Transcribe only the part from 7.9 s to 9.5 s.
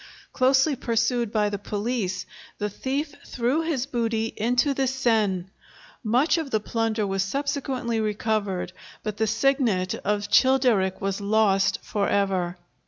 recovered, but the